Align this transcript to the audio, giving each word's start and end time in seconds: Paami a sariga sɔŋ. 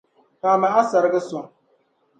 Paami 0.41 0.67
a 0.79 0.81
sariga 0.89 1.19
sɔŋ. 1.29 1.45